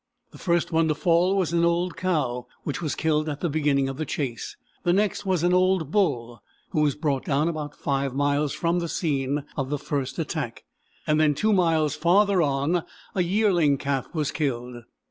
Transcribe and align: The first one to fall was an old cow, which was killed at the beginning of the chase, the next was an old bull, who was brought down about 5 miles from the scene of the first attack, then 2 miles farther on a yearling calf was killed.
The 0.31 0.39
first 0.39 0.71
one 0.71 0.87
to 0.87 0.95
fall 0.95 1.37
was 1.37 1.53
an 1.53 1.63
old 1.63 1.95
cow, 1.95 2.47
which 2.63 2.81
was 2.81 2.95
killed 2.95 3.29
at 3.29 3.41
the 3.41 3.49
beginning 3.51 3.87
of 3.87 3.97
the 3.97 4.03
chase, 4.07 4.57
the 4.81 4.93
next 4.93 5.27
was 5.27 5.43
an 5.43 5.53
old 5.53 5.91
bull, 5.91 6.41
who 6.71 6.81
was 6.81 6.95
brought 6.95 7.23
down 7.23 7.47
about 7.47 7.75
5 7.75 8.15
miles 8.15 8.51
from 8.51 8.79
the 8.79 8.89
scene 8.89 9.43
of 9.55 9.69
the 9.69 9.77
first 9.77 10.17
attack, 10.17 10.63
then 11.05 11.35
2 11.35 11.53
miles 11.53 11.93
farther 11.95 12.41
on 12.41 12.83
a 13.13 13.21
yearling 13.21 13.77
calf 13.77 14.07
was 14.11 14.31
killed. 14.31 14.77